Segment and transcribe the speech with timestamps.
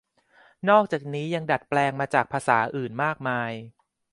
[0.69, 3.51] นอกจากนี้ยังดัดแปลงมาจากภาษาอื่นมากมาย